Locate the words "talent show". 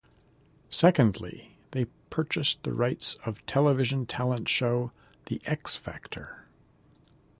4.07-4.91